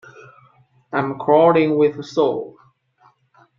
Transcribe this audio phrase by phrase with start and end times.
[0.91, 2.57] I'm crawling with soul.